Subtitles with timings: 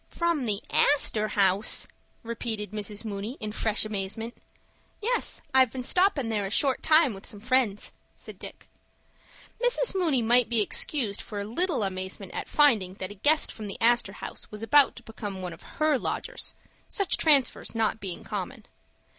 [0.09, 1.87] "From the Astor House!"
[2.23, 3.05] repeated Mrs.
[3.05, 4.35] Mooney, in fresh amazement.
[4.99, 8.67] "Yes, I've been stoppin' there a short time with some friends," said Dick.
[9.63, 9.93] Mrs.
[9.93, 13.79] Mooney might be excused for a little amazement at finding that a guest from the
[13.79, 18.65] Astor House was about to become one of her lodgers—such transfers not being common.